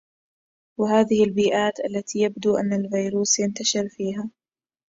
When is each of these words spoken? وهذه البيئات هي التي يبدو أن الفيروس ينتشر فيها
وهذه 0.79 1.23
البيئات 1.23 1.79
هي 1.81 1.85
التي 1.85 2.19
يبدو 2.19 2.57
أن 2.57 2.73
الفيروس 2.73 3.39
ينتشر 3.39 3.89
فيها 3.89 4.29